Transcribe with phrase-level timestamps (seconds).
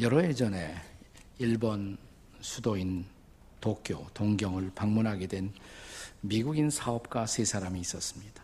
[0.00, 0.74] 여러 해 전에
[1.38, 1.96] 일본
[2.40, 3.06] 수도인
[3.60, 5.52] 도쿄, 동경을 방문하게 된
[6.20, 8.42] 미국인 사업가 세 사람이 있었습니다.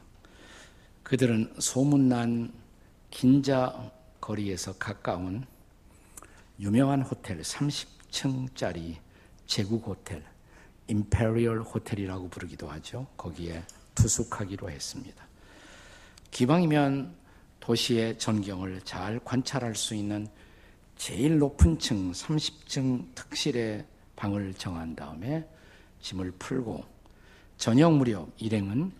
[1.02, 2.52] 그들은 소문난
[3.10, 3.90] 긴자
[4.20, 5.44] 거리에서 가까운
[6.60, 8.98] 유명한 호텔 30층짜리
[9.46, 10.22] 제국 호텔
[10.86, 13.08] 임페리얼 호텔이라고 부르기도 하죠.
[13.16, 13.64] 거기에
[13.96, 15.26] 투숙하기로 했습니다.
[16.30, 17.12] 기왕이면
[17.58, 20.28] 도시의 전경을 잘 관찰할 수 있는
[21.00, 23.86] 제일 높은 층 30층 특실의
[24.16, 25.48] 방을 정한 다음에
[26.02, 26.84] 짐을 풀고
[27.56, 28.92] 저녁 무렵 일행은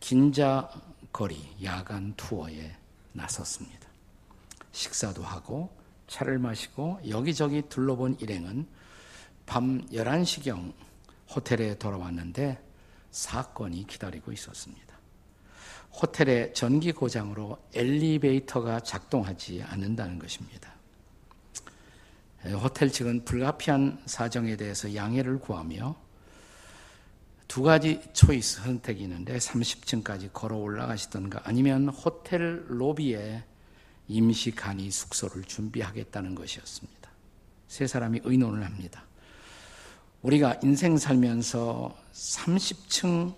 [0.00, 0.68] 긴자
[1.12, 2.74] 거리 야간 투어에
[3.12, 3.88] 나섰습니다.
[4.72, 5.70] 식사도 하고
[6.08, 8.66] 차를 마시고 여기저기 둘러본 일행은
[9.46, 10.72] 밤 11시경
[11.32, 12.60] 호텔에 돌아왔는데
[13.12, 14.98] 사건이 기다리고 있었습니다.
[15.92, 20.79] 호텔의 전기 고장으로 엘리베이터가 작동하지 않는다는 것입니다.
[22.44, 25.94] 호텔 측은 불가피한 사정에 대해서 양해를 구하며
[27.46, 33.44] 두 가지 초이스 선택이 있는데 30층까지 걸어 올라가시던가 아니면 호텔 로비에
[34.08, 37.10] 임시 간이 숙소를 준비하겠다는 것이었습니다.
[37.68, 39.04] 세 사람이 의논을 합니다.
[40.22, 43.34] 우리가 인생 살면서 30층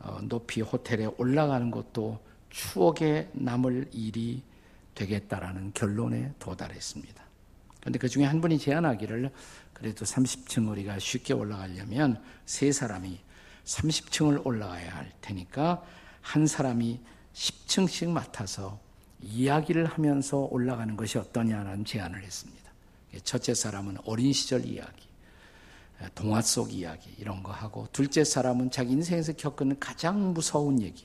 [0.00, 4.42] 어, 높이 호텔에 올라가는 것도 추억에 남을 일이
[4.94, 7.23] 되겠다라는 결론에 도달했습니다.
[7.84, 9.30] 그런데 그 중에 한 분이 제안하기를
[9.74, 13.20] 그래도 30층 우리가 쉽게 올라가려면 세 사람이
[13.64, 15.84] 30층을 올라가야 할 테니까
[16.22, 16.98] 한 사람이
[17.34, 18.80] 10층씩 맡아서
[19.20, 22.64] 이야기를 하면서 올라가는 것이 어떠냐라는 제안을 했습니다.
[23.22, 25.06] 첫째 사람은 어린 시절 이야기,
[26.14, 31.04] 동화 속 이야기 이런 거 하고 둘째 사람은 자기 인생에서 겪은 가장 무서운 얘기,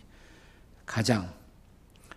[0.85, 1.33] 가장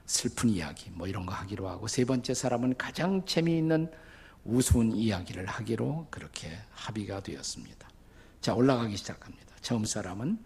[0.07, 3.91] 슬픈 이야기 뭐 이런 거 하기로 하고 세 번째 사람은 가장 재미있는
[4.45, 7.89] 우스운 이야기를 하기로 그렇게 합의가 되었습니다.
[8.41, 9.55] 자 올라가기 시작합니다.
[9.61, 10.39] 처음 사람은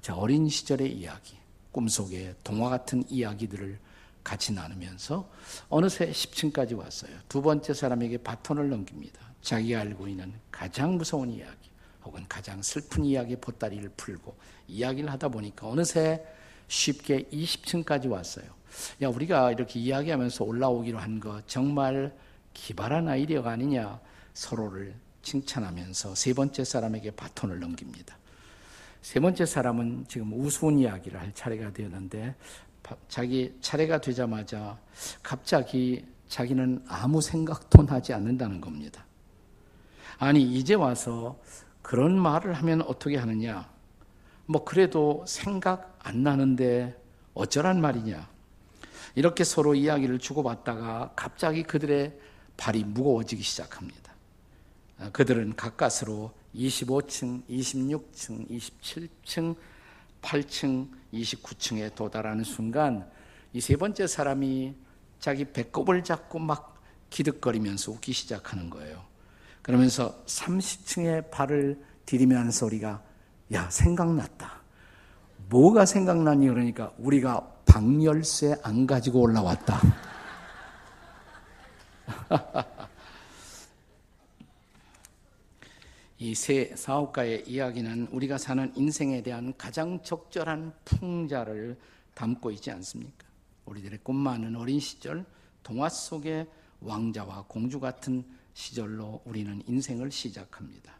[0.00, 1.36] 자 어린 시절의 이야기,
[1.72, 3.78] 꿈속의 동화 같은 이야기들을
[4.22, 5.28] 같이 나누면서
[5.68, 7.12] 어느새 10층까지 왔어요.
[7.28, 9.20] 두 번째 사람에게 바톤을 넘깁니다.
[9.42, 11.70] 자기가 알고 있는 가장 무서운 이야기,
[12.04, 14.36] 혹은 가장 슬픈 이야기의 보따리를 풀고
[14.68, 16.24] 이야기를 하다 보니까 어느새
[16.68, 18.44] 쉽게 20층까지 왔어요.
[19.02, 22.14] 야, 우리가 이렇게 이야기하면서 올라오기로 한 거 정말
[22.54, 24.00] 기발한 아이디어가 아니냐
[24.34, 28.16] 서로를 칭찬하면서 세 번째 사람에게 바톤을 넘깁니다.
[29.02, 32.34] 세 번째 사람은 지금 우스운 이야기를 할 차례가 되었는데
[33.08, 34.78] 자기 차례가 되자마자
[35.22, 39.04] 갑자기 자기는 아무 생각도 나지 않는다는 겁니다.
[40.18, 41.38] 아니, 이제 와서
[41.82, 43.68] 그런 말을 하면 어떻게 하느냐?
[44.46, 46.96] 뭐 그래도 생각 안 나는데
[47.34, 48.28] 어쩌란 말이냐?
[49.14, 52.18] 이렇게 서로 이야기를 주고받다가 갑자기 그들의
[52.60, 54.12] 발이 무거워지기 시작합니다.
[54.98, 59.56] 아, 그들은 가까스로 25층, 26층, 27층,
[60.20, 63.10] 8층, 29층에 도달하는 순간
[63.54, 64.74] 이 세 번째 사람이
[65.18, 69.02] 자기 배꼽을 잡고 막 기득거리면서 웃기 시작하는 거예요.
[69.62, 73.02] 그러면서 30층에 발을 디디면 소리가
[73.52, 74.60] 야 생각났다.
[75.48, 80.09] 뭐가 생각나니 그러니까 우리가 방열쇠 안 가지고 올라왔다.
[86.22, 91.78] 이 세 사업가의 이야기는 우리가 사는 인생에 대한 가장 적절한 풍자를
[92.14, 93.26] 담고 있지 않습니까?
[93.64, 95.24] 우리들의 꿈 많은 어린 시절,
[95.62, 96.46] 동화 속의
[96.80, 100.94] 왕자와 공주 같은 시절로 우리는 인생을 시작합니다.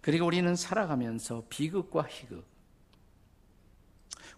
[0.00, 2.46] 그리고 우리는 살아가면서 비극과 희극,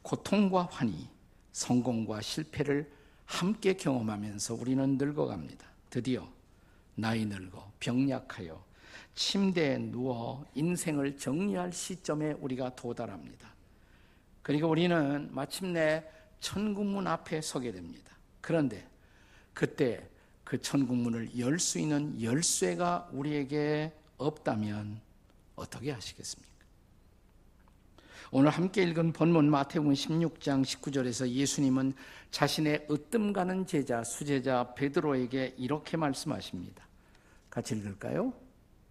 [0.02, 1.08] 고통과 환희,
[1.52, 2.92] 성공과 실패를
[3.24, 5.71] 함께 경험하면서 우리는 늙어갑니다.
[5.92, 6.26] 드디어
[6.94, 8.64] 나이 늙어 병약하여
[9.14, 13.52] 침대에 누워 인생을 정리할 시점에 우리가 도달합니다.
[14.42, 16.02] 그리고 우리는 마침내
[16.40, 18.10] 천국문 앞에 서게 됩니다.
[18.40, 18.88] 그런데
[19.52, 20.08] 그때
[20.44, 24.98] 그 천국문을 열 수 있는 열쇠가 우리에게 없다면
[25.56, 26.51] 어떻게 하시겠습니까?
[28.34, 31.92] 오늘 함께 읽은 본문 마태복음 16장 19절에서 예수님은
[32.30, 36.82] 자신의 으뜸 가는 제자 수제자 베드로에게 이렇게 말씀하십니다.
[37.50, 38.32] 같이 읽을까요?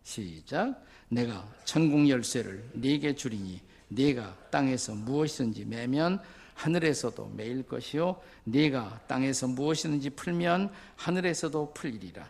[0.04, 0.86] 시작.
[1.10, 6.22] 내가 천국 열쇠를 네게 주리니 네가 땅에서 무엇이든지 매면
[6.54, 12.30] 하늘에서도 매일 것이요 네가 땅에서 무엇이든지 풀면 하늘에서도 풀리리라.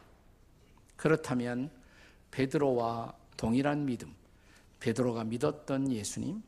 [0.96, 1.72] 그렇다면
[2.32, 4.14] 베드로와 동일한 믿음,
[4.80, 6.42] 베드로가 믿었던 예수님,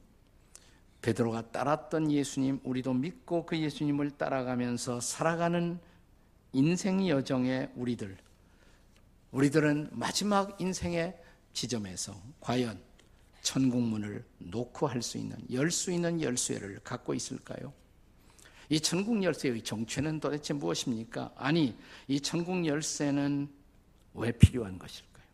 [1.03, 5.77] 베드로가 따랐던 예수님, 우리도 믿고 그 예수님을 따라가면서 살아가는
[6.53, 8.17] 인생 여정의 우리들
[9.31, 11.19] 우리들은 마지막 인생의
[11.51, 12.79] 지점에서 과연
[13.41, 17.73] 천국문을 놓고 할 수 있는 열 수 있는 열쇠를 갖고 있을까요?
[18.69, 21.33] 이 천국 열쇠의 정체는 도대체 무엇입니까?
[21.35, 21.75] 아니,
[22.07, 23.49] 이 천국 열쇠는
[24.13, 25.25] 왜 필요한 것일까요?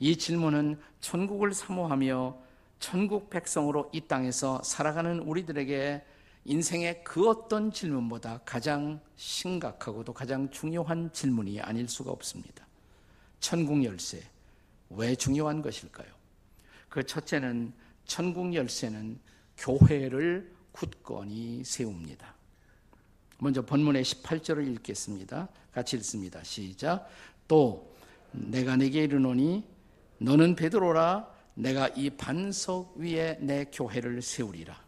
[0.00, 2.47] 이 질문은 천국을 사모하며
[2.78, 6.04] 천국 백성으로 이 땅에서 살아가는 우리들에게
[6.44, 12.66] 인생의 그 어떤 질문보다 가장 심각하고도 가장 중요한 질문이 아닐 수가 없습니다.
[13.40, 14.22] 천국 열쇠,
[14.90, 16.08] 왜 중요한 것일까요?
[16.88, 17.72] 그 첫째는
[18.06, 19.18] 천국 열쇠는
[19.58, 22.34] 교회를 굳건히 세웁니다.
[23.38, 25.48] 먼저 본문의 18절을 읽겠습니다.
[25.72, 26.42] 같이 읽습니다.
[26.42, 27.08] 시작.
[27.46, 27.94] 또
[28.32, 29.64] 내가 내게 이르노니
[30.18, 34.80] 너는 베드로라 내가 이 반석 위에 내 교회를 세우리라.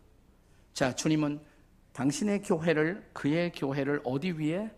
[0.73, 1.41] 자, 주님은
[1.93, 4.71] 당신의 교회를 그의 교회를 어디 위에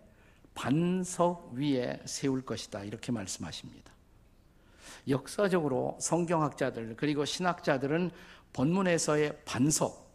[0.55, 2.83] 반석 위에 세울 것이다.
[2.83, 3.93] 이렇게 말씀하십니다.
[5.07, 8.09] 역사적으로 성경학자들 그리고 신학자들은
[8.53, 10.11] 본문에서의 반석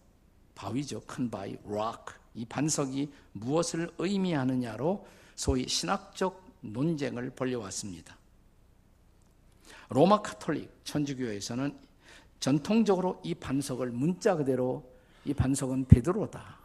[0.57, 1.03] 바위죠.
[1.07, 2.17] 큰 바위, rock.
[2.35, 8.18] 이 반석이 무엇을 의미하느냐로 소위 신학적 논쟁을 벌려왔습니다.
[9.91, 11.79] 로마 카톨릭 천주교에서는
[12.41, 14.85] 전통적으로 이 반석을 문자 그대로
[15.25, 16.59] 이 반석은 베드로다.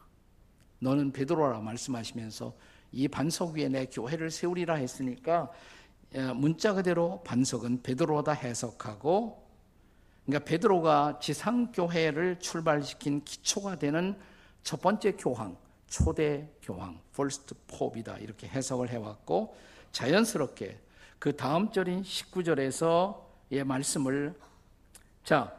[0.80, 2.54] 너는 베드로라 말씀하시면서
[2.92, 5.52] 이 반석 위에 내 교회를 세우리라 했으니까
[6.36, 9.44] 문자 그대로 반석은 베드로다 해석하고
[10.26, 14.18] 그러니까 베드로가 지상 교회를 출발시킨 기초가 되는
[14.64, 19.56] 첫 번째 교황, 초대 교황, first pope이다 이렇게 해석을 해왔고
[19.92, 20.80] 자연스럽게
[21.24, 24.38] 그 다음 절인 19절에서의 말씀을
[25.24, 25.56] 자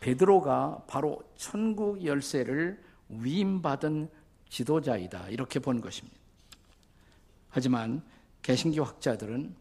[0.00, 2.78] 베드로가 바로 천국 열쇠를
[3.08, 4.10] 위임받은
[4.50, 6.18] 지도자이다 이렇게 본 것입니다.
[7.48, 8.02] 하지만
[8.42, 9.56] 개신교 학자들은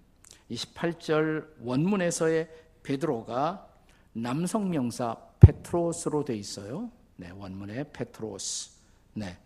[0.52, 2.50] 28절 원문에서의
[2.84, 3.66] 베드로가
[4.12, 6.92] 남성 명사 페트로스로 돼 있어요.
[7.16, 8.72] 네, 원문에 페트로스.
[9.14, 9.38] 네.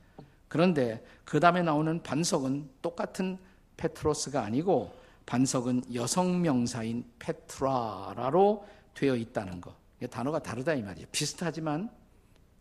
[0.48, 3.38] 그런데 그 다음에 나오는 반석은 똑같은
[3.78, 9.76] 페트로스가 아니고 반석은 여성 명사인 페트라라로 되어 있다는 거.
[10.10, 11.08] 단어가 다르다 이 말이에요.
[11.12, 11.90] 비슷하지만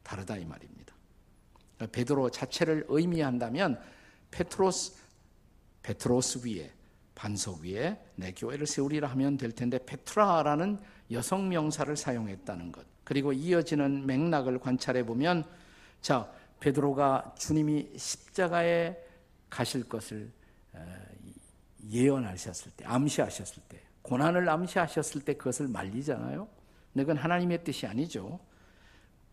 [0.02, 0.94] 다르다 이 말입니다.
[1.92, 3.80] 베드로 자체를 의미한다면
[4.30, 5.00] 페트로스
[5.82, 6.70] 페트로스 위에
[7.14, 10.78] 반석 위에 내 교회를 세우리라 하면 될 텐데 페트라라는
[11.10, 12.86] 여성 명사를 사용했다는 것.
[13.04, 15.44] 그리고 이어지는 맥락을 관찰해 보면
[16.00, 16.30] 자,
[16.60, 18.96] 베드로가 주님이 십자가에
[19.48, 20.30] 가실 것을
[21.88, 26.48] 예언하셨을 때, 암시하셨을 때, 고난을 암시하셨을 때 그것을 말리잖아요.
[26.92, 28.40] 근데 그건 하나님의 뜻이 아니죠.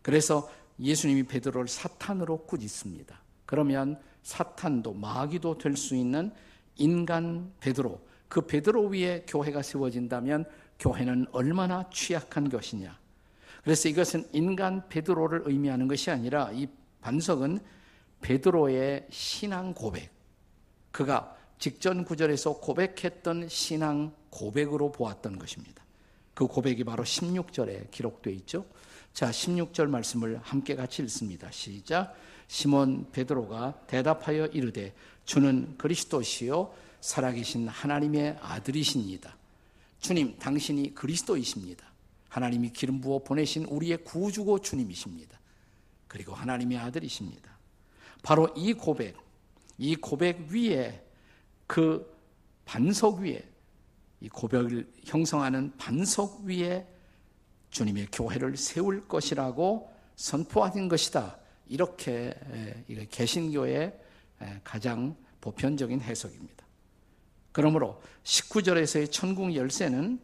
[0.02, 0.50] 그래서
[0.80, 3.20] 예수님이 베드로를 사탄으로 꾸짖습니다.
[3.46, 6.32] 그러면 사탄도 마귀도 될 수 있는
[6.76, 10.44] 인간 베드로, 그 베드로 위에 교회가 세워진다면
[10.78, 12.96] 교회는 얼마나 취약한 것이냐.
[13.64, 16.68] 그래서 이것은 인간 베드로를 의미하는 것이 아니라 이
[17.00, 17.58] 반석은
[18.20, 20.10] 베드로의 신앙 고백.
[20.92, 25.84] 그가 직전 구절에서 고백했던 신앙 고백으로 보았던 것입니다.
[26.34, 28.64] 그 고백이 바로 16절에 기록되어 있죠.
[29.12, 31.50] 자, 16절 말씀을 함께 같이 읽습니다.
[31.50, 32.14] 시작.
[32.46, 34.94] 시몬 베드로가 대답하여 이르되
[35.24, 39.36] 주는 그리스도시요 살아계신 하나님의 아들이십니다.
[40.00, 41.84] 주님, 당신이 그리스도이십니다.
[42.28, 45.38] 하나님이 기름 부어 보내신 우리의 구주고 주님이십니다.
[46.06, 47.50] 그리고 하나님의 아들이십니다.
[48.22, 49.16] 바로 이 고백,
[49.76, 51.07] 이 고백 위에
[51.68, 52.18] 그
[52.64, 53.48] 반석 위에
[54.20, 56.84] 이 고백을 형성하는 반석 위에
[57.70, 61.38] 주님의 교회를 세울 것이라고 선포하는 것이다.
[61.68, 62.34] 이렇게
[63.10, 63.96] 개신교의
[64.64, 66.66] 가장 보편적인 해석입니다.
[67.52, 70.18] 그러므로 19절에서의 천국 열쇠는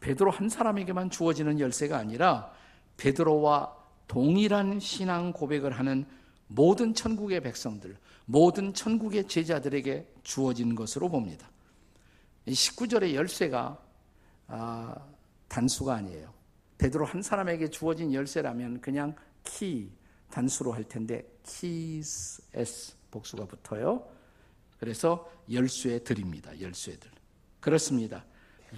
[0.00, 2.52] 베드로 한 사람에게만 주어지는 열쇠가 아니라
[2.96, 3.74] 베드로와
[4.08, 6.06] 동일한 신앙 고백을 하는
[6.48, 11.50] 모든 천국의 백성들, 모든 천국의 제자들에게 주어진 것으로 봅니다.
[12.46, 13.82] 19절의 열쇠가
[14.48, 14.94] 아,
[15.48, 16.32] 단수가 아니에요.
[16.78, 19.90] 베드로 한 사람에게 주어진 열쇠라면 그냥 키
[20.30, 24.06] 단수로 할 텐데 키스 s 복수가 붙어요.
[24.78, 26.60] 그래서 열쇠 들입니다.
[26.60, 27.10] 열쇠들.
[27.60, 28.24] 그렇습니다.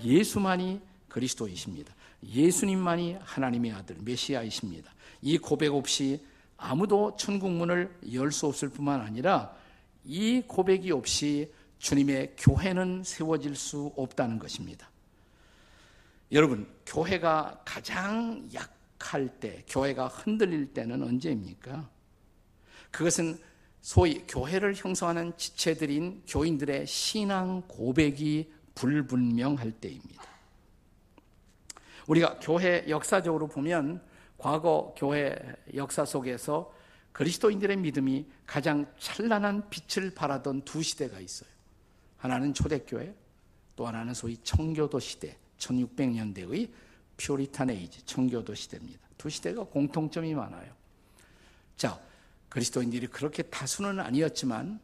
[0.03, 1.95] 예수만이 그리스도이십니다.
[2.23, 4.93] 예수님만이 하나님의 아들 메시아이십니다.
[5.23, 6.25] 이 고백 없이
[6.59, 9.55] 아무도 천국문을 열 수 없을 뿐만 아니라
[10.05, 14.91] 이 고백이 없이 주님의 교회는 세워질 수 없다는 것입니다.
[16.33, 21.89] 여러분, 교회가 가장 약할 때, 교회가 흔들릴 때는 언제입니까?
[22.91, 23.39] 그것은
[23.81, 30.23] 소위 교회를 형성하는 지체들인 교인들의 신앙 고백이 불분명할 때입니다.
[32.09, 34.03] 우리가 교회 역사적으로 보면
[34.39, 35.37] 과거 교회
[35.75, 36.73] 역사 속에서
[37.13, 41.51] 그리스도인들의 믿음이 가장 찬란한 빛을 발하던 두 시대가 있어요.
[42.17, 43.15] 하나는 초대교회,
[43.75, 46.71] 또 하나는 소위 청교도 시대, 1600년대의
[47.17, 49.01] 퓨리탄 에이지, 청교도 시대입니다.
[49.19, 50.73] 두 시대가 공통점이 많아요.
[51.77, 52.01] 자,
[52.49, 54.81] 그리스도인들이 그렇게 다수는 아니었지만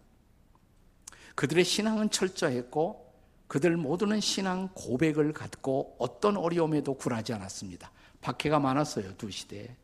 [1.37, 3.05] 그들의 신앙은 철저했고
[3.47, 7.93] 그들 모두는 신앙 고백을 갖고 어떤 어려움에도 굴하지 않았습니다.
[8.25, 9.77] 박해가 많았어요, 두 시대에.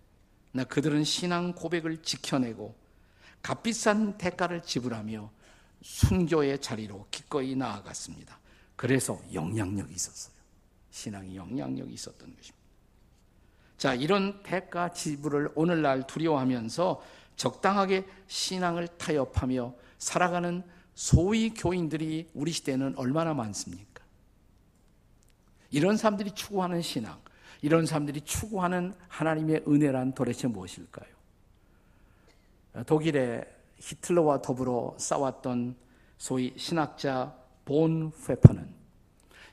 [0.52, 2.74] 나 그들은 신앙 고백을 지켜내고
[3.42, 5.30] 값비싼 대가를 지불하며
[5.82, 8.38] 순교의 자리로 기꺼이 나아갔습니다.
[8.76, 10.34] 그래서 영향력이 있었어요.
[10.90, 12.58] 신앙이 영향력이 있었던 것입니다.
[13.76, 17.02] 자, 이런 대가 지불을 오늘날 두려워하면서
[17.36, 20.62] 적당하게 신앙을 타협하며 살아가는
[20.94, 24.02] 소위 교인들이 우리 시대에는 얼마나 많습니까?
[25.70, 27.20] 이런 사람들이 추구하는 신앙,
[27.62, 31.08] 이런 사람들이 추구하는 하나님의 은혜란 도대체 무엇일까요?
[32.86, 33.44] 독일의
[33.78, 35.76] 히틀러와 더불어 싸웠던
[36.16, 38.80] 소위 신학자 본 페퍼는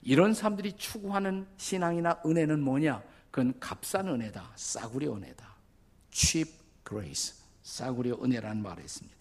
[0.03, 3.03] 이런 사람들이 추구하는 신앙이나 은혜는 뭐냐?
[3.31, 4.51] 그건 값싼 은혜다.
[4.55, 5.55] 싸구려 은혜다.
[6.11, 6.51] cheap
[6.87, 7.35] grace.
[7.61, 9.17] 싸구려 은혜라는 말을 했습니다.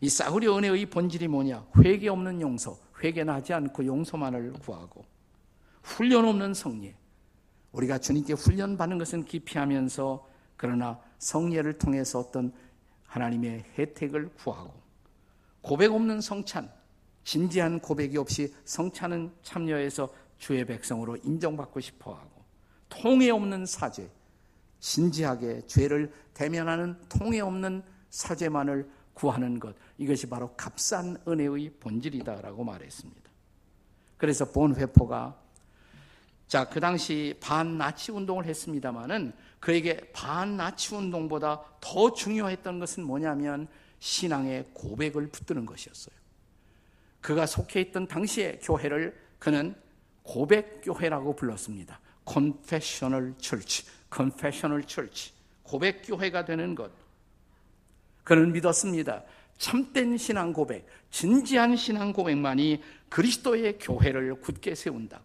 [0.00, 1.66] 이 싸구려 은혜의 본질이 뭐냐?
[1.78, 5.04] 회개 없는 용서, 회개는 하지 않고 용서만을 구하고
[5.82, 6.94] 훈련 없는 성례.
[7.72, 10.26] 우리가 주님께 훈련 받는 것은 기피하면서
[10.56, 12.52] 그러나 성례를 통해서 어떤
[13.06, 14.72] 하나님의 혜택을 구하고
[15.60, 16.70] 고백 없는 성찬,
[17.24, 22.42] 진지한 고백이 없이 성찬은 참여해서 주의 백성으로 인정받고 싶어 하고
[22.88, 24.10] 통해 없는 사죄,
[24.80, 33.30] 진지하게 죄를 대면하는 통해 없는 사죄만을 구하는 것 이것이 바로 값싼 은혜의 본질이다라고 말했습니다.
[34.16, 35.41] 그래서 본회포가
[36.48, 43.68] 자, 그 당시 반나치 운동을 했습니다마는 그에게 반나치 운동보다 더 중요했던 것은 뭐냐면
[44.00, 46.14] 신앙의 고백을 붙드는 것이었어요.
[47.20, 49.74] 그가 속해 있던 당시의 교회를 그는
[50.24, 52.00] 고백교회라고 불렀습니다.
[52.28, 55.32] Confessional Church, Confessional Church.
[55.62, 56.90] 고백교회가 되는 것.
[58.24, 59.22] 그는 믿었습니다.
[59.58, 65.20] 참된 신앙 고백, 진지한 신앙 고백만이 그리스도의 교회를 굳게 세운다.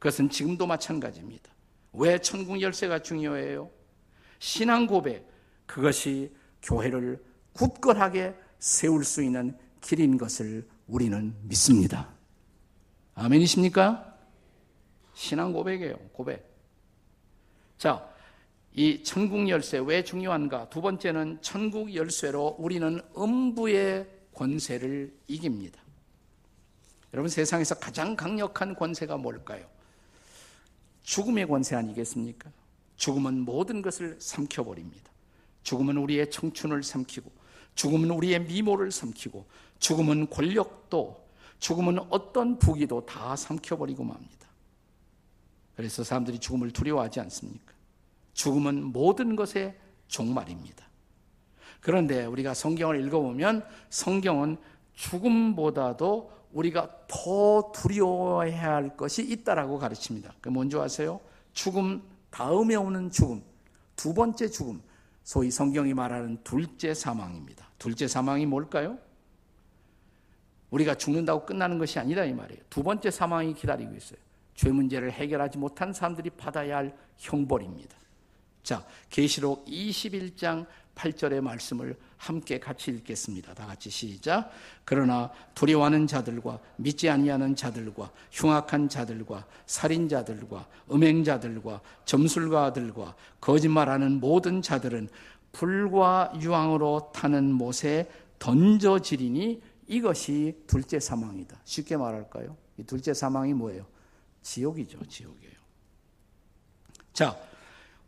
[0.00, 1.52] 그것은 지금도 마찬가지입니다.
[1.92, 3.70] 왜 천국 열쇠가 중요해요?
[4.38, 5.30] 신앙 고백,
[5.66, 12.08] 그것이 교회를 굳건하게 세울 수 있는 길인 것을 우리는 믿습니다.
[13.14, 14.16] 아멘이십니까?
[15.12, 16.50] 신앙 고백이에요, 고백.
[17.76, 18.08] 자,
[18.72, 20.70] 이 천국 열쇠 왜 중요한가?
[20.70, 25.78] 두 번째는 천국 열쇠로 우리는 음부의 권세를 이깁니다.
[27.12, 29.68] 여러분 세상에서 가장 강력한 권세가 뭘까요?
[31.02, 32.50] 죽음의 권세 아니겠습니까?
[32.96, 35.10] 죽음은 모든 것을 삼켜버립니다.
[35.62, 37.30] 죽음은 우리의 청춘을 삼키고,
[37.74, 39.46] 죽음은 우리의 미모를 삼키고,
[39.78, 41.28] 죽음은 권력도,
[41.58, 44.48] 죽음은 어떤 부기도 다 삼켜버리고 맙니다.
[45.76, 47.72] 그래서 사람들이 죽음을 두려워하지 않습니까?
[48.34, 49.78] 죽음은 모든 것의
[50.08, 50.86] 종말입니다.
[51.80, 54.58] 그런데 우리가 성경을 읽어보면 성경은
[54.94, 60.34] 죽음보다도 우리가 더 두려워해야 할 것이 있다라고 가르칩니다.
[60.40, 61.20] 그 뭔지 아세요?
[61.52, 63.42] 죽음 다음에 오는 죽음,
[63.96, 64.82] 두 번째 죽음,
[65.22, 67.68] 소위 성경이 말하는 둘째 사망입니다.
[67.78, 68.98] 둘째 사망이 뭘까요?
[70.70, 72.62] 우리가 죽는다고 끝나는 것이 아니다 이 말이에요.
[72.70, 74.18] 두 번째 사망이 기다리고 있어요.
[74.54, 77.96] 죄 문제를 해결하지 못한 사람들이 받아야 할 형벌입니다.
[78.62, 80.66] 자, 계시록 21장
[81.00, 83.54] 8절의 말씀을 함께 같이 읽겠습니다.
[83.54, 84.50] 다 같이 시작.
[84.84, 95.08] 그러나 두려워하는 자들과 믿지 아니하는 자들과 흉악한 자들과 살인자들과 음행자들과 점술가들과 거짓말하는 모든 자들은
[95.52, 101.58] 불과 유황으로 타는 못에 던져지리니 이것이 둘째 사망이다.
[101.64, 102.56] 쉽게 말할까요?
[102.76, 103.86] 이 둘째 사망이 뭐예요?
[104.42, 105.54] 지옥이죠, 지옥이에요.
[107.12, 107.36] 자,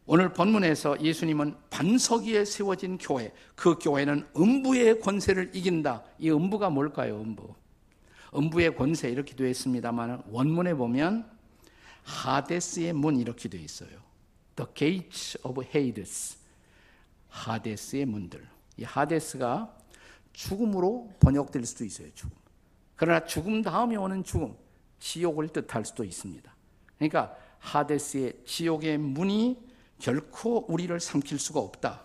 [0.05, 6.03] 오늘 본문에서 예수님은 반석 위에 세워진 교회, 그 교회는 음부의 권세를 이긴다.
[6.19, 7.55] 이 음부가 뭘까요, 음부?
[8.35, 11.31] 음부의 권세 이렇게 되어 있습니다만 원문에 보면
[12.03, 13.91] 하데스의 문 이렇게 되어 있어요.
[14.57, 16.37] The gates of Hades.
[17.29, 18.47] 하데스의 문들.
[18.79, 19.73] 이 하데스가
[20.33, 22.37] 죽음으로 번역될 수도 있어요, 죽음.
[22.97, 24.55] 그러나 죽음 다음에 오는 죽음,
[24.99, 26.53] 지옥을 뜻할 수도 있습니다.
[26.97, 29.72] 그러니까 하데스의 지옥의 문이
[30.03, 32.03] 결코 우리를 삼킬 수가 없다.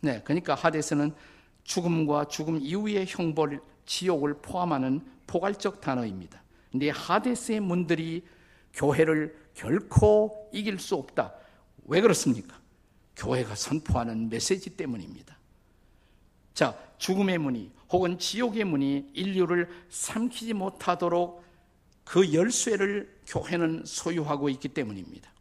[0.00, 1.14] 네, 그러니까 하데스는
[1.62, 6.42] 죽음과 죽음 이후의 형벌, 지옥을 포함하는 포괄적 단어입니다.
[6.72, 8.24] 근데 하데스의 문들이
[8.72, 11.34] 교회를 결코 이길 수 없다.
[11.84, 12.58] 왜 그렇습니까?
[13.16, 15.36] 교회가 선포하는 메시지 때문입니다.
[16.54, 21.44] 자, 죽음의 문이 혹은 지옥의 문이 인류를 삼키지 못하도록
[22.04, 25.33] 그 열쇠를 교회는 소유하고 있기 때문입니다.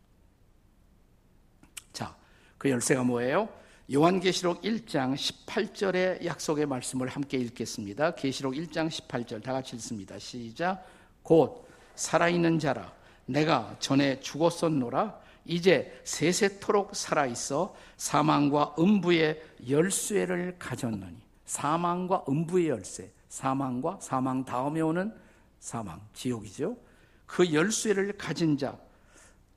[2.64, 3.50] 자, 그 열쇠가 뭐예요?
[3.94, 8.16] 요한계시록 1장 18절의 약속의 말씀을 함께 읽겠습니다.
[8.16, 10.18] 계시록 1장 18절 다 같이 읽습니다.
[10.18, 10.86] 시작.
[11.22, 12.94] 곧 살아있는 자라
[13.26, 24.00] 내가 전에 죽었었노라 이제 세세토록 살아 있어 사망과 음부의 열쇠를 가졌느니 사망과 음부의 열쇠 사망과
[24.02, 25.14] 사망 다음에 오는
[25.60, 26.78] 사망 지옥이죠
[27.26, 28.78] 그 열쇠를 가진 자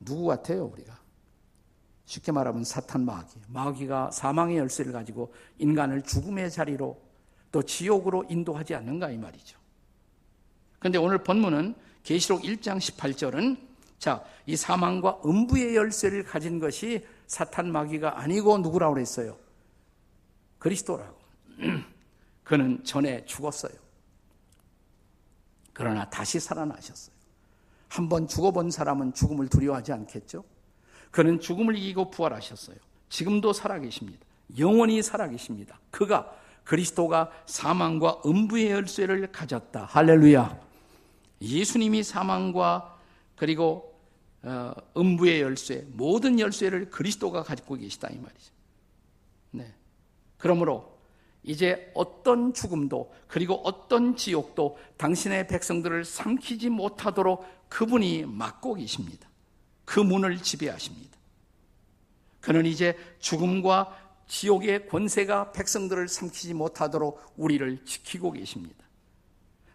[0.01, 1.06] 누구 같아요 우리가
[2.07, 7.01] 쉽게 말하면 사탄 마귀 마귀가 사망의 열쇠를 가지고 인간을 죽음의 자리로
[7.53, 9.59] 또 지옥으로 인도하지 않는가 이 말이죠
[10.79, 13.67] 그런데 오늘 본문은 계시록 1장 18절은
[13.99, 19.37] 자, 이 사망과 음부의 열쇠를 가진 것이 사탄 마귀가 아니고 누구라고 그랬어요?
[20.59, 21.17] 그리스도라고.
[22.45, 23.73] 그는 전에 죽었어요.
[25.73, 27.17] 그러나 다시 살아나셨어요.
[27.89, 30.45] 한번 죽어본 사람은 죽음을 두려워하지 않겠죠?
[31.11, 32.77] 그는 죽음을 이기고 부활하셨어요.
[33.09, 34.25] 지금도 살아계십니다.
[34.59, 35.79] 영원히 살아계십니다.
[35.91, 36.33] 그가
[36.65, 39.85] 그리스도가 사망과 음부의 열쇠를 가졌다.
[39.85, 40.61] 할렐루야.
[41.41, 42.99] 예수님이 사망과
[43.37, 43.95] 그리고
[44.43, 48.53] 어, 음부의 열쇠, 모든 열쇠를 그리스도가 가지고 계시다 이 말이죠.
[49.53, 49.75] 네.
[50.39, 50.97] 그러므로
[51.43, 59.29] 이제 어떤 죽음도 그리고 어떤 지옥도 당신의 백성들을 삼키지 못하도록 그분이 막고 계십니다.
[59.87, 61.17] 그 문을 지배하십니다.
[62.41, 68.85] 그는 이제 죽음과 지옥의 권세가 백성들을 삼키지 못하도록 우리를 지키고 계십니다.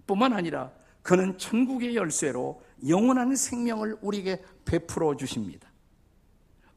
[0.06, 0.72] 뿐만 아니라
[1.02, 5.70] 그는 천국의 열쇠로 영원한 생명을 우리에게 베풀어 주십니다.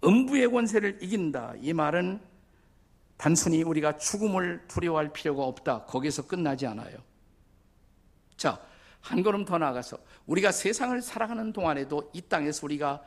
[0.05, 1.55] 음부의 권세를 이긴다.
[1.61, 2.20] 이 말은
[3.16, 5.85] 단순히 우리가 죽음을 두려워할 필요가 없다.
[5.85, 6.99] 거기서 끝나지 않아요.
[8.37, 8.61] 자,
[9.01, 13.03] 한 걸음 더 나가서 우리가 세상을 살아가는 동안에도 이 땅에서 우리가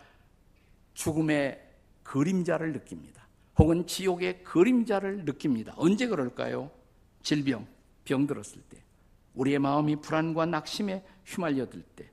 [0.98, 1.64] 죽음의
[2.02, 3.28] 그림자를 느낍니다.
[3.60, 5.74] 혹은 지옥의 그림자를 느낍니다.
[5.78, 6.72] 언제 그럴까요?
[7.22, 7.68] 질병,
[8.04, 8.82] 병 들었을 때.
[9.36, 12.10] 우리의 마음이 불안과 낙심에 휘말려들 때,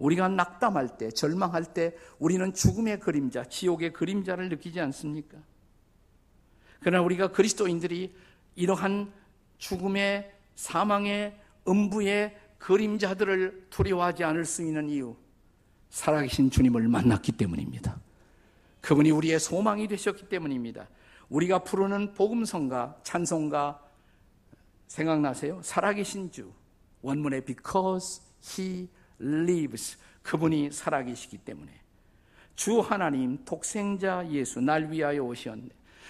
[0.00, 5.38] 우리가 낙담할 때, 절망할 때 우리는 죽음의 그림자, 지옥의 그림자를 느끼지 않습니까?
[6.80, 8.12] 그러나 우리가 그리스도인들이
[8.56, 9.12] 이러한
[9.58, 15.14] 죽음의 사망의 음부의 그림자들을 두려워하지 않을 수 있는 이유,
[15.90, 18.00] 살아계신 주님을 만났기 때문입니다.
[18.80, 20.88] 그분이 우리의 소망이 되셨기 때문입니다.
[21.28, 23.80] 우리가 부르는 복음성가, 찬송가,
[24.86, 25.60] 생각나세요?
[25.62, 26.52] 살아계신 주.
[27.02, 28.88] 원문에 because he
[29.20, 29.98] lives.
[30.22, 31.72] 그분이 살아계시기 때문에.
[32.56, 35.68] 주 하나님, 독생자 예수, 날 위하여 오셨네.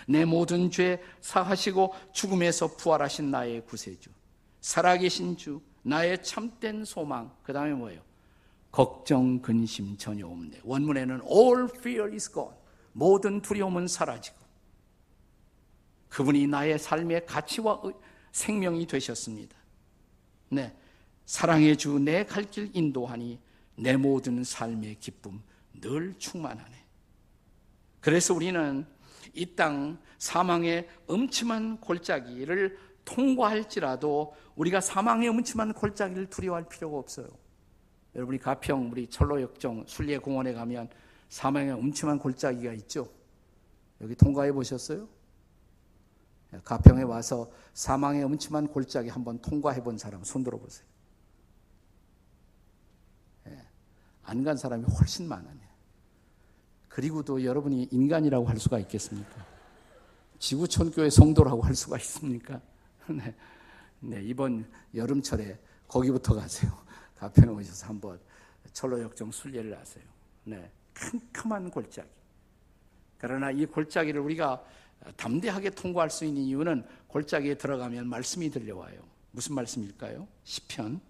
[0.09, 4.11] 내 모든 죄 사하시고 죽음에서 부활하신 나의 구세주.
[4.61, 7.31] 살아계신 주, 나의 참된 소망.
[7.43, 8.10] 그 다음에 뭐예요?
[8.71, 10.61] 걱정, 근심 전혀 없네.
[10.65, 12.55] 원문에는 all fear is gone.
[12.93, 14.39] 모든 두려움은 사라지고.
[16.09, 17.83] 그분이 나의 삶의 가치와
[18.33, 19.57] 생명이 되셨습니다.
[20.51, 20.75] 네.
[21.27, 23.39] 사랑의 주 내 갈 길 인도하니
[23.77, 25.43] 내 모든 삶의 기쁨
[25.81, 26.85] 늘 충만하네.
[28.01, 28.85] 그래서 우리는
[29.35, 37.29] 이 땅 사망의 음침한 골짜기를 통과할지라도 우리가 사망의 음침한 골짜기를 두려워할 필요가 없어요.
[38.15, 40.89] 여러분이 가평 우리 철로역정 순례공원에 가면
[41.29, 43.09] 사망의 음침한 골짜기가 있죠.
[44.01, 45.09] 여기 통과해 보셨어요?
[46.65, 50.85] 가평에 와서 사망의 음침한 골짜기 한번 통과해 본 사람 손 들어 보세요.
[53.47, 53.63] 예,
[54.25, 55.61] 안간 사람이 훨씬 많아요.
[56.89, 59.47] 그리고도 여러분이 인간이라고 할 수가 있겠습니까?
[60.41, 62.61] 지구촌교회 성도라고 할 수가 있습니까?
[63.09, 63.35] 네.
[64.01, 66.73] 네, 이번 여름철에 거기부터 가세요.
[67.21, 68.19] 가평에 오셔서 한번
[68.73, 70.05] 철로역정 순례를 하세요.
[70.45, 72.09] 네, 캄캄한 골짜기.
[73.19, 74.65] 그러나 이 골짜기를 우리가
[75.17, 78.99] 담대하게 통과할 수 있는 이유는 골짜기에 들어가면 말씀이 들려와요.
[79.33, 80.27] 무슨 말씀일까요?
[80.45, 81.01] 시편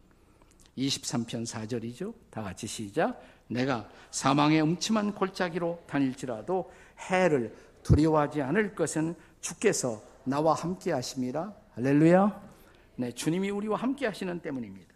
[0.77, 2.13] 23편 4절이죠.
[2.31, 3.23] 다 같이 시작.
[3.47, 6.73] 내가 사망의 음침한 골짜기로 다닐지라도
[7.11, 11.55] 해를 두려워하지 않을 것은 주께서 나와 함께 하심이라.
[11.75, 12.51] 할렐루야.
[12.97, 14.90] 네, 주님이 우리와 함께 하시는 때문입니다.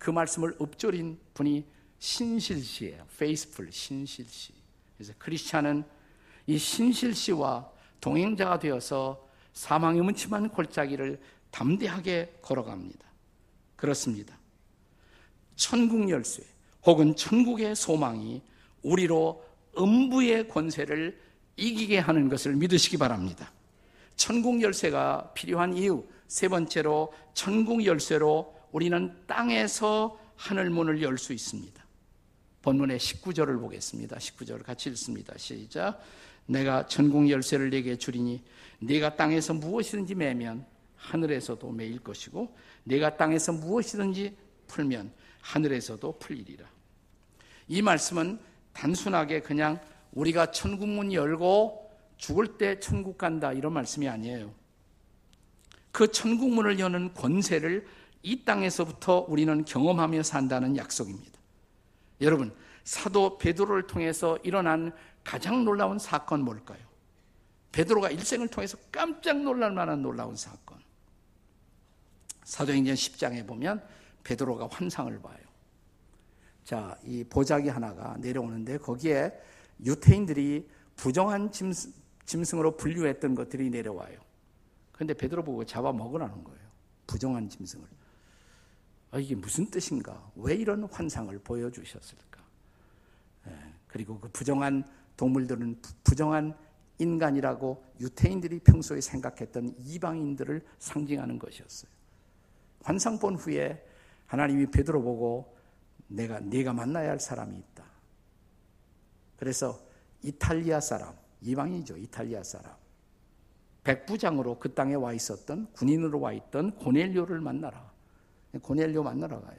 [0.00, 1.62] 그 말씀을 읊조린 분이
[1.98, 3.06] 신실씨예요.
[3.18, 4.54] 페이스풀 신실씨.
[4.96, 5.84] 그래서 크리스찬은
[6.46, 13.06] 이 신실씨와 동행자가 되어서 사망의 문침한 골짜기를 담대하게 걸어갑니다.
[13.76, 14.38] 그렇습니다.
[15.54, 16.44] 천국 열쇠
[16.86, 18.40] 혹은 천국의 소망이
[18.82, 19.44] 우리로
[19.76, 21.20] 음부의 권세를
[21.56, 23.52] 이기게 하는 것을 믿으시기 바랍니다.
[24.16, 31.84] 천국 열쇠가 필요한 이유 세 번째로 천국 열쇠로 우리는 땅에서 하늘 문을 열 수 있습니다.
[32.62, 34.16] 본문의 19절을 보겠습니다.
[34.16, 35.36] 19절 같이 읽습니다.
[35.36, 36.00] 시작.
[36.46, 38.42] 내가 천국 열쇠를 내게 주리니
[38.80, 42.54] 네가 땅에서 무엇이든지 매면 하늘에서도 매일 것이고
[42.84, 46.66] 네가 땅에서 무엇이든지 풀면 하늘에서도 풀리리라.
[47.68, 48.38] 이 말씀은
[48.72, 49.80] 단순하게 그냥
[50.12, 54.52] 우리가 천국 문 열고 죽을 때 천국 간다 이런 말씀이 아니에요.
[55.92, 57.86] 그 천국 문을 여는 권세를
[58.22, 61.38] 이 땅에서부터 우리는 경험하며 산다는 약속입니다.
[62.20, 62.54] 여러분,
[62.84, 64.92] 사도 베드로를 통해서 일어난
[65.24, 66.78] 가장 놀라운 사건 뭘까요?
[67.72, 70.78] 베드로가 일생을 통해서 깜짝 놀랄 만한 놀라운 사건.
[72.44, 73.82] 사도행전 10장에 보면
[74.24, 75.38] 베드로가 환상을 봐요.
[76.64, 79.32] 자, 이 보자기 하나가 내려오는데 거기에
[79.84, 81.92] 유태인들이 부정한 짐승,
[82.26, 84.18] 짐승으로 분류했던 것들이 내려와요.
[84.92, 86.60] 그런데 베드로 보고 잡아 먹으라는 거예요.
[87.06, 87.86] 부정한 짐승을.
[89.10, 90.30] 아, 이게 무슨 뜻인가?
[90.36, 92.40] 왜 이런 환상을 보여주셨을까?
[93.48, 94.84] 예, 그리고 그 부정한
[95.16, 96.56] 동물들은 부정한
[96.98, 101.90] 인간이라고 유태인들이 평소에 생각했던 이방인들을 상징하는 것이었어요.
[102.82, 103.84] 환상 본 후에
[104.26, 105.56] 하나님이 베드로 보고
[106.06, 107.84] 내가 네가 만나야 할 사람이 있다.
[109.36, 109.80] 그래서
[110.22, 111.96] 이탈리아 사람, 이방이죠.
[111.96, 112.74] 이탈리아 사람.
[113.82, 117.89] 백부장으로 그 땅에 와 있었던 군인으로 와 있던 고넬료를 만나라.
[118.62, 119.58] 고넬료 만나러 가요.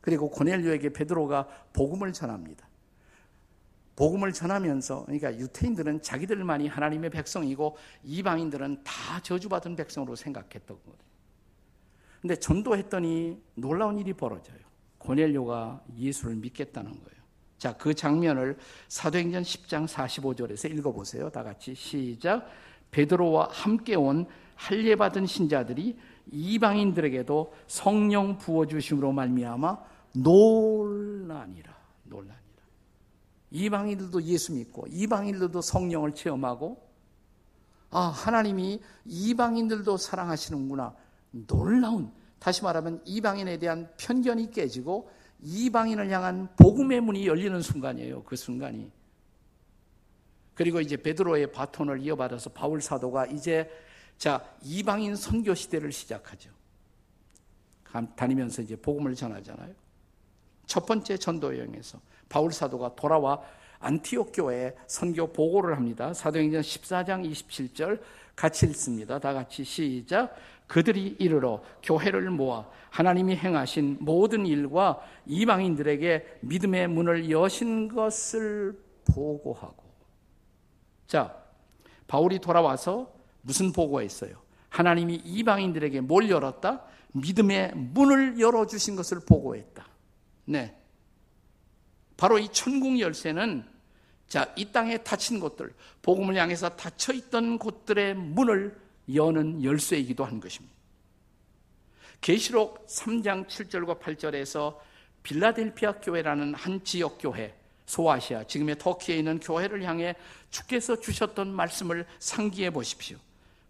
[0.00, 2.68] 그리고 고넬료에게 베드로가 복음을 전합니다.
[3.96, 10.98] 복음을 전하면서 그러니까 유태인들은 자기들만이 하나님의 백성이고 이방인들은 다 저주받은 백성으로 생각했던 거예요.
[12.20, 14.58] 근데 전도했더니 놀라운 일이 벌어져요.
[14.98, 17.24] 고넬료가 예수를 믿겠다는 거예요.
[17.58, 18.56] 자, 그 장면을
[18.88, 21.30] 사도행전 10장 45절에서 읽어 보세요.
[21.30, 22.48] 다 같이 시작.
[22.90, 25.98] 베드로와 함께 온 할례 받은 신자들이
[26.30, 29.78] 이방인들에게도 성령 부어 주심으로 말미암아
[30.14, 31.74] 놀라니라.
[32.04, 32.44] 놀라니라.
[33.50, 36.82] 이방인들도 예수 믿고 이방인들도 성령을 체험하고
[37.90, 40.94] 아, 하나님이 이방인들도 사랑하시는구나.
[41.46, 45.08] 놀라운 다시 말하면 이방인에 대한 편견이 깨지고
[45.40, 48.24] 이방인을 향한 복음의 문이 열리는 순간이에요.
[48.24, 48.90] 그 순간이.
[50.54, 53.70] 그리고 이제 베드로의 바톤을 이어받아서 바울 사도가 이제
[54.18, 56.50] 자 이방인 선교 시대를 시작하죠.
[58.16, 59.72] 다니면서 이제 복음을 전하잖아요.
[60.66, 63.40] 첫 번째 전도 여행에서 바울 사도가 돌아와
[63.78, 66.12] 안티옥 교회에 선교 보고를 합니다.
[66.14, 68.00] 사도행전 14장 27절
[68.34, 69.18] 같이 읽습니다.
[69.18, 70.34] 다 같이 시작.
[70.66, 78.78] 그들이 이르러 교회를 모아 하나님이 행하신 모든 일과 이방인들에게 믿음의 문을 여신 것을
[79.12, 79.84] 보고하고.
[81.06, 81.36] 자,
[82.06, 83.13] 바울이 돌아와서
[83.44, 84.42] 무슨 보고했어요?
[84.70, 86.84] 하나님이 이방인들에게 뭘 열었다?
[87.12, 89.86] 믿음의 문을 열어주신 것을 보고했다.
[90.46, 90.76] 네.
[92.16, 93.64] 바로 이 천국 열쇠는
[94.26, 98.76] 자, 이 땅에 닫힌 곳들, 복음을 향해서 닫혀 있던 곳들의 문을
[99.14, 100.74] 여는 열쇠이기도 한 것입니다.
[102.20, 104.78] 계시록 3장 7절과 8절에서
[105.22, 107.54] 빌라델피아 교회라는 한 지역 교회,
[107.86, 110.14] 소아시아, 지금의 터키에 있는 교회를 향해
[110.50, 113.18] 주께서 주셨던 말씀을 상기해 보십시오.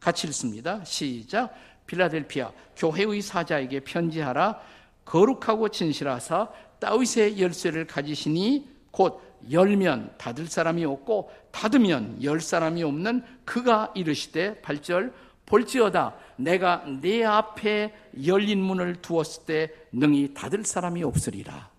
[0.05, 0.85] 같이 읽습니다.
[0.85, 1.55] 시작.
[1.87, 4.61] 빌라델피아 교회의 사자에게 편지하라.
[5.07, 13.93] 거룩하고 진실하사 다윗의 열쇠를 가지시니 곧 열면 닫을 사람이 없고 닫으면 열 사람이 없는 그가
[13.95, 15.13] 이르시되 8절
[15.47, 17.95] 볼지어다 내가 내 앞에
[18.27, 21.71] 열린 문을 두었을 때 능히 닫을 사람이 없으리라.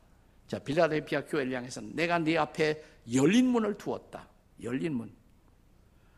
[0.48, 2.84] 자, 빌라델피아 교회를 향해서 내가 네 앞에
[3.14, 4.28] 열린 문을 두었다.
[4.64, 5.12] 열린 문.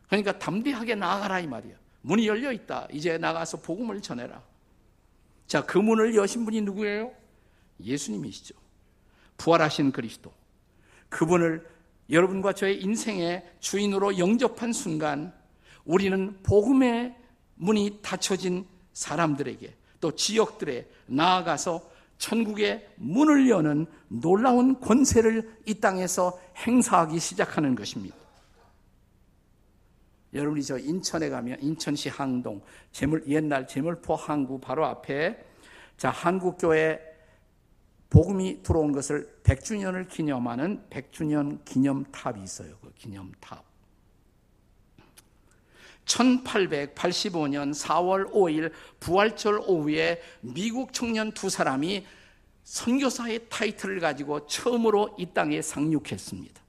[0.07, 1.75] 그러니까 담대하게 나아가라 이 말이야.
[2.07, 2.87] 문이 열려 있다.
[2.93, 4.41] 이제 나가서 복음을 전해라.
[5.45, 7.11] 자, 그 문을 여신 분이 누구예요?
[7.83, 8.55] 예수님이시죠.
[9.35, 10.31] 부활하신 그리스도.
[11.09, 11.67] 그분을
[12.09, 15.33] 여러분과 저의 인생의 주인으로 영접한 순간
[15.83, 17.13] 우리는 복음의
[17.55, 27.75] 문이 닫혀진 사람들에게 또 지역들에 나아가서 천국의 문을 여는 놀라운 권세를 이 땅에서 행사하기 시작하는
[27.75, 28.15] 것입니다.
[30.33, 32.61] 여러분이 저 인천에 가면 인천시 항동
[32.91, 35.37] 재물 옛날 재물포 항구 바로 앞에
[35.97, 36.99] 자 한국교회
[38.09, 42.77] 복음이 들어온 것을 100주년을 기념하는 100주년 기념탑이 있어요.
[42.81, 43.65] 그 기념탑.
[46.05, 52.05] 1885년 4월 5일 부활절 오후에 미국 청년 두 사람이
[52.63, 56.61] 선교사의 타이틀을 가지고 처음으로 이 땅에 상륙했습니다.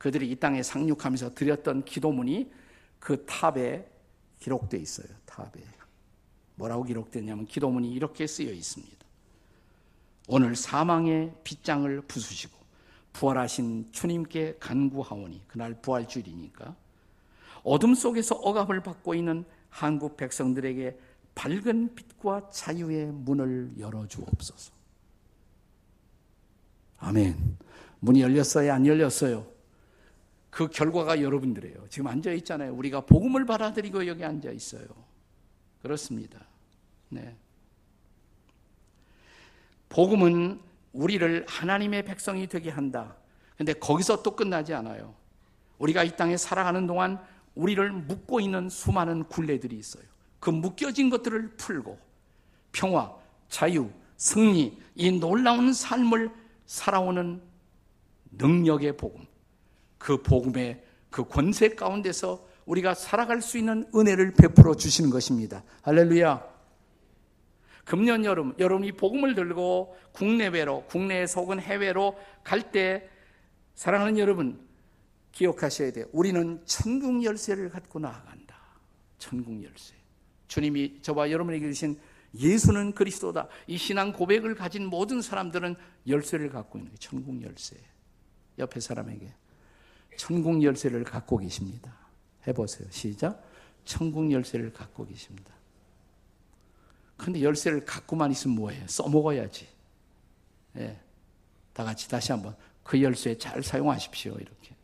[0.00, 2.50] 그들이 이 땅에 상륙하면서 드렸던 기도문이
[2.98, 3.86] 그 탑에
[4.38, 5.08] 기록되어 있어요.
[5.26, 5.60] 탑에.
[6.54, 8.96] 뭐라고 기록되냐면 기도문이 이렇게 쓰여 있습니다.
[10.26, 12.56] 오늘 사망의 빗장을 부수시고
[13.12, 16.74] 부활하신 주님께 간구하오니 그날 부활주일이니까
[17.62, 20.98] 어둠 속에서 억압을 받고 있는 한국 백성들에게
[21.34, 24.72] 밝은 빛과 자유의 문을 열어 주옵소서.
[26.96, 27.58] 아멘.
[27.98, 28.72] 문이 열렸어요?
[28.72, 29.59] 안 열렸어요?
[30.50, 31.88] 그 결과가 여러분들이에요.
[31.88, 32.74] 지금 앉아 있잖아요.
[32.74, 34.86] 우리가 복음을 받아들이고 여기 앉아 있어요.
[35.80, 36.44] 그렇습니다.
[37.08, 37.36] 네.
[39.88, 40.60] 복음은
[40.92, 43.16] 우리를 하나님의 백성이 되게 한다.
[43.56, 45.14] 근데 거기서 또 끝나지 않아요.
[45.78, 47.18] 우리가 이 땅에 살아가는 동안
[47.54, 50.04] 우리를 묶고 있는 수많은 굴레들이 있어요.
[50.38, 51.98] 그 묶여진 것들을 풀고
[52.72, 53.14] 평화,
[53.48, 56.30] 자유, 승리, 이 놀라운 삶을
[56.66, 57.42] 살아오는
[58.32, 59.26] 능력의 복음.
[60.00, 65.62] 그 복음의 그 권세 가운데서 우리가 살아갈 수 있는 은혜를 베풀어 주시는 것입니다.
[65.82, 66.42] 할렐루야.
[67.84, 73.08] 금년 여름, 여러분이 복음을 들고 국내외로, 국내에서 혹은 해외로 갈 때,
[73.74, 74.66] 사랑하는 여러분,
[75.32, 76.06] 기억하셔야 돼요.
[76.12, 78.56] 우리는 천국 열쇠를 갖고 나아간다.
[79.18, 79.94] 천국 열쇠.
[80.48, 81.98] 주님이 저와 여러분에게 주신
[82.34, 83.48] 예수는 그리스도다.
[83.66, 85.74] 이 신앙 고백을 가진 모든 사람들은
[86.06, 86.96] 열쇠를 갖고 있는 거예요.
[86.98, 87.76] 천국 열쇠.
[88.58, 89.32] 옆에 사람에게
[90.16, 91.94] 천국 열쇠를 갖고 계십니다.
[92.46, 92.88] 해보세요.
[92.90, 93.42] 시작.
[93.84, 95.54] 천국 열쇠를 갖고 계십니다.
[97.16, 98.86] 근데 열쇠를 갖고만 있으면 뭐해요?
[98.86, 99.68] 써먹어야지.
[100.76, 100.98] 예.
[101.72, 104.34] 다 같이 다시 한번 그 열쇠 잘 사용하십시오.
[104.34, 104.74] 이렇게.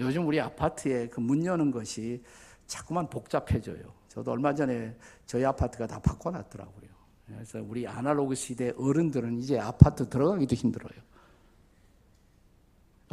[0.00, 2.22] 요즘 우리 아파트에 그 문 여는 것이
[2.66, 3.92] 자꾸만 복잡해져요.
[4.08, 6.90] 저도 얼마 전에 저희 아파트가 다 바꿔놨더라고요.
[7.26, 11.00] 그래서 우리 아날로그 시대 어른들은 이제 아파트 들어가기도 힘들어요.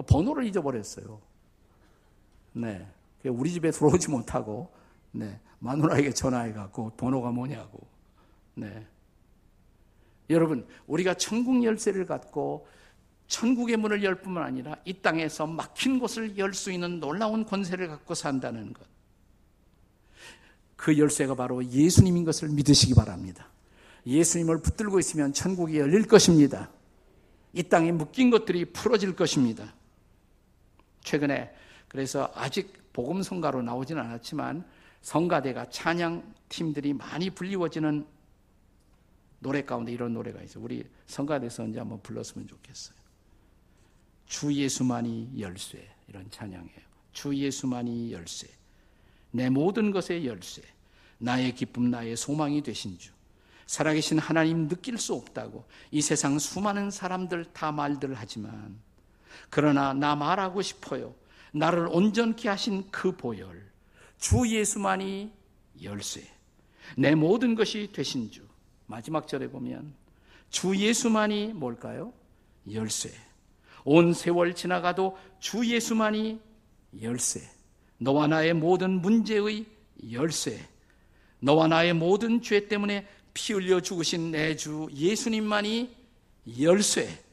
[0.02, 1.22] 번호를 잊어버렸어요.
[2.54, 2.88] 네.
[3.26, 4.72] 우리 집에 들어오지 못하고,
[5.12, 5.40] 네.
[5.60, 7.86] 마누라에게 전화해갖고 번호가 뭐냐고.
[8.56, 8.88] 네.
[10.30, 12.68] 여러분, 우리가 천국 열쇠를 갖고
[13.28, 18.16] 천국의 문을 열 뿐만 아니라 이 땅에서 막힌 곳을 열 수 있는 놀라운 권세를 갖고
[18.16, 18.88] 산다는 것.
[20.76, 23.50] 그 열쇠가 바로 예수님인 것을 믿으시기 바랍니다.
[24.06, 26.72] 예수님을 붙들고 있으면 천국이 열릴 것입니다.
[27.54, 29.74] 이 땅에 묶인 것들이 풀어질 것입니다.
[31.10, 31.52] 최근에
[31.88, 34.64] 그래서 아직 복음 성가로 나오지는 않았지만
[35.02, 38.06] 성가대가 찬양 팀들이 많이 불리워지는
[39.40, 40.64] 노래 가운데 이런 노래가 있어요.
[40.64, 42.96] 우리 성가대에서 언제 한번 불렀으면 좋겠어요.
[44.28, 46.90] 주 예수만이 열쇠 이런 찬양이에요.
[47.12, 48.48] 주 예수만이 열쇠.
[49.32, 50.62] 내 모든 것의 열쇠.
[51.18, 53.12] 나의 기쁨 나의 소망이 되신 주.
[53.66, 58.80] 살아계신 하나님 느낄 수 없다고 이 세상 수많은 사람들 다 말들 하지만
[59.50, 61.16] 그러나 나 말하고 싶어요.
[61.52, 63.70] 나를 온전케 하신 그 보혈.
[64.20, 65.32] 주 예수만이
[65.82, 66.28] 열쇠.
[66.98, 68.44] 내 모든 것이 되신 주.
[68.86, 69.94] 마지막 절에 보면
[70.50, 72.14] 주 예수만이 뭘까요?
[72.72, 73.12] 열쇠.
[73.86, 76.40] 온 세월 지나가도 주 예수만이
[77.02, 77.42] 열쇠.
[77.98, 79.66] 너와 나의 모든 문제의
[80.12, 80.60] 열쇠.
[81.40, 85.96] 너와 나의 모든 죄 때문에 피 흘려 죽으신 내 주 예수님만이
[86.60, 87.24] 열쇠.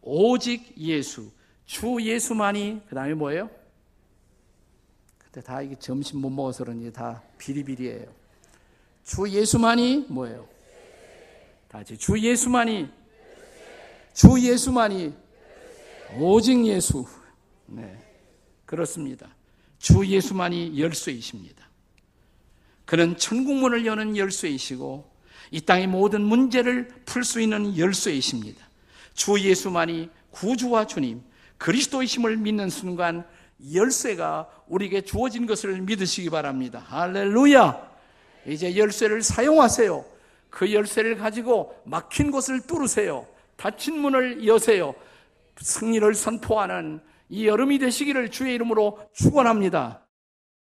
[0.00, 1.30] 오직 예수.
[1.68, 3.50] 주 예수만이 그 다음에 뭐예요?
[5.18, 8.06] 그때 다 이게 점심 못 먹어서 그런지 다 비리비리해요.
[9.04, 10.48] 주 예수만이 뭐예요?
[11.68, 12.88] 다시 주 예수만이
[14.14, 15.14] 주 예수만이
[16.18, 17.06] 오직 예수.
[17.66, 18.02] 네.
[18.64, 19.28] 그렇습니다.
[19.78, 21.68] 주 예수만이 열쇠이십니다.
[22.86, 25.06] 그는 천국문을 여는 열쇠이시고
[25.50, 28.66] 이 땅의 모든 문제를 풀 수 있는 열쇠이십니다.
[29.12, 31.27] 주 예수만이 구주와 주님,
[31.58, 33.26] 그리스도이심을 믿는 순간
[33.72, 36.84] 열쇠가 우리에게 주어진 것을 믿으시기 바랍니다.
[36.86, 37.88] 할렐루야!
[38.46, 40.04] 이제 열쇠를 사용하세요.
[40.50, 43.26] 그 열쇠를 가지고 막힌 곳을 뚫으세요.
[43.56, 44.94] 닫힌 문을 여세요.
[45.60, 50.00] 승리를 선포하는 이 여름이 되시기를 주의 이름으로 축원합니다.